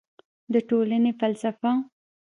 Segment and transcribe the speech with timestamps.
[0.53, 1.71] د ټولنې فلسفه